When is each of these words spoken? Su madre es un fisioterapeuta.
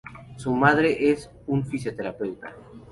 Su 0.35 0.55
madre 0.55 1.11
es 1.11 1.29
un 1.45 1.63
fisioterapeuta. 1.63 2.55